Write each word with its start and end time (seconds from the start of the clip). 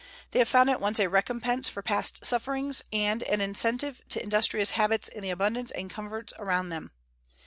They 0.31 0.39
have 0.39 0.49
found 0.49 0.67
at 0.71 0.81
once 0.81 0.97
a 0.99 1.07
recompense 1.07 1.69
for 1.69 1.83
past 1.83 2.25
sufferings 2.25 2.81
and 2.91 3.21
an 3.21 3.39
incentive 3.39 4.01
to 4.09 4.23
industrious 4.23 4.71
habits 4.71 5.07
in 5.07 5.21
the 5.21 5.29
abundance 5.29 5.69
and 5.69 5.91
comforts 5.91 6.33
around 6.39 6.69
them. 6.69 6.89